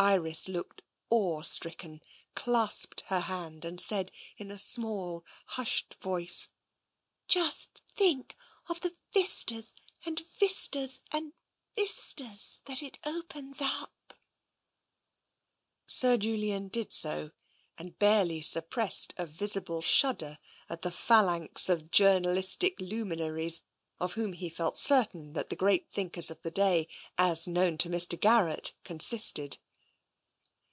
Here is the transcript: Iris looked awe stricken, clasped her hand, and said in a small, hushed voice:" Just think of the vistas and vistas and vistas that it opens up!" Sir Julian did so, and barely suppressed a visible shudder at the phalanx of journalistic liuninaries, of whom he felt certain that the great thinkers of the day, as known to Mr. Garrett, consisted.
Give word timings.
Iris 0.00 0.48
looked 0.48 0.82
awe 1.10 1.42
stricken, 1.42 2.00
clasped 2.36 3.00
her 3.08 3.18
hand, 3.18 3.64
and 3.64 3.80
said 3.80 4.12
in 4.36 4.48
a 4.52 4.56
small, 4.56 5.24
hushed 5.44 5.94
voice:" 6.00 6.50
Just 7.26 7.82
think 7.96 8.36
of 8.68 8.78
the 8.80 8.94
vistas 9.12 9.74
and 10.04 10.22
vistas 10.38 11.00
and 11.10 11.32
vistas 11.74 12.60
that 12.66 12.80
it 12.80 13.00
opens 13.04 13.60
up!" 13.60 14.14
Sir 15.98 16.16
Julian 16.16 16.68
did 16.68 16.92
so, 16.92 17.32
and 17.76 17.98
barely 17.98 18.40
suppressed 18.40 19.14
a 19.16 19.26
visible 19.26 19.82
shudder 19.82 20.38
at 20.68 20.82
the 20.82 20.92
phalanx 20.92 21.68
of 21.68 21.90
journalistic 21.90 22.78
liuninaries, 22.78 23.62
of 23.98 24.12
whom 24.12 24.32
he 24.34 24.48
felt 24.48 24.78
certain 24.78 25.32
that 25.32 25.50
the 25.50 25.56
great 25.56 25.90
thinkers 25.90 26.30
of 26.30 26.40
the 26.42 26.52
day, 26.52 26.86
as 27.18 27.48
known 27.48 27.76
to 27.78 27.88
Mr. 27.88 28.18
Garrett, 28.20 28.74
consisted. 28.84 29.58